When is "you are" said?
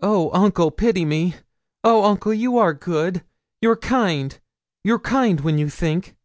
2.32-2.72